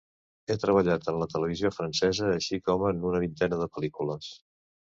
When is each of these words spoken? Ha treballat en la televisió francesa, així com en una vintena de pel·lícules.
Ha 0.53 0.55
treballat 0.61 1.09
en 1.13 1.19
la 1.23 1.27
televisió 1.33 1.71
francesa, 1.75 2.31
així 2.39 2.61
com 2.71 2.87
en 2.95 3.07
una 3.13 3.23
vintena 3.27 3.61
de 3.63 3.69
pel·lícules. 3.77 4.35